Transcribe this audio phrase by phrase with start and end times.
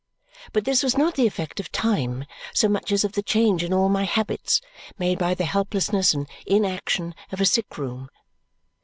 [0.51, 3.71] But this was not the effect of time so much as of the change in
[3.71, 4.59] all my habits
[4.97, 8.09] made by the helplessness and inaction of a sick room.